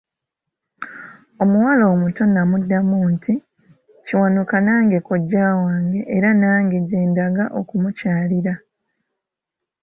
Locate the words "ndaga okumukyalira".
7.09-8.53